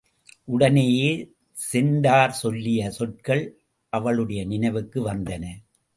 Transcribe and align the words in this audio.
உடனேயே 0.45 1.11
சென்டார் 1.73 2.29
சொல்லிய 2.29 2.89
சொற்கள் 2.91 3.43
அளுடைய 3.93 4.45
நினைவுக்கு 4.45 5.05
வந்தன. 5.05 5.43